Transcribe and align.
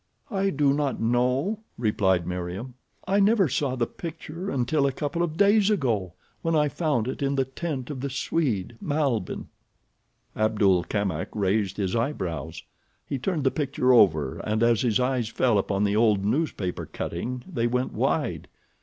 "I 0.31 0.49
do 0.49 0.73
not 0.73 0.99
know," 0.99 1.59
replied 1.77 2.25
Meriem. 2.25 2.73
"I 3.07 3.19
never 3.19 3.47
saw 3.47 3.75
the 3.75 3.85
picture 3.85 4.49
until 4.49 4.87
a 4.87 4.91
couple 4.91 5.21
of 5.21 5.37
days 5.37 5.69
ago, 5.69 6.13
when 6.41 6.55
I 6.55 6.69
found 6.69 7.07
it 7.07 7.21
in 7.21 7.35
the 7.35 7.45
tent 7.45 7.91
of 7.91 8.01
the 8.01 8.09
Swede, 8.09 8.77
Malbihn." 8.81 9.45
Abdul 10.35 10.85
Kamak 10.85 11.29
raised 11.35 11.77
his 11.77 11.95
eyebrows. 11.95 12.63
He 13.05 13.19
turned 13.19 13.43
the 13.43 13.51
picture 13.51 13.93
over 13.93 14.37
and 14.39 14.63
as 14.63 14.81
his 14.81 14.99
eyes 14.99 15.29
fell 15.29 15.59
upon 15.59 15.83
the 15.83 15.95
old 15.95 16.25
newspaper 16.25 16.87
cutting 16.87 17.43
they 17.47 17.67
went 17.67 17.93
wide. 17.93 18.47